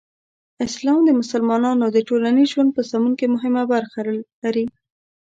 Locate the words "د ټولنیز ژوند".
1.91-2.71